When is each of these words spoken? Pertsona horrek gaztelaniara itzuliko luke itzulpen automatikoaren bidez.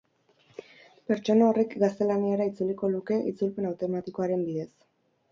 Pertsona 1.09 1.49
horrek 1.49 1.75
gaztelaniara 1.83 2.47
itzuliko 2.51 2.89
luke 2.93 3.17
itzulpen 3.33 3.67
automatikoaren 3.73 4.47
bidez. 4.49 4.67